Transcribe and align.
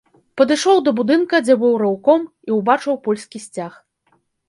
Падышоў 0.39 0.81
да 0.85 0.93
будынка, 1.01 1.43
дзе 1.45 1.59
быў 1.65 1.73
рэўком, 1.83 2.21
і 2.51 2.57
ўбачыў 2.59 3.01
польскі 3.07 3.47
сцяг. 3.49 3.73